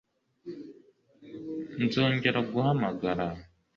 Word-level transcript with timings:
nzongera 1.83 2.39
guhamagara 2.51 3.25